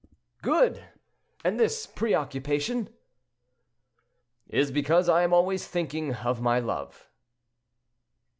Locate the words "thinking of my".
5.67-6.57